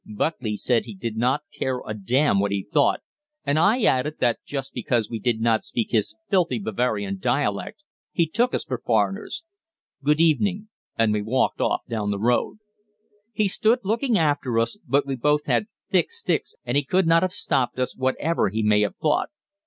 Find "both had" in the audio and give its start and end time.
15.15-15.67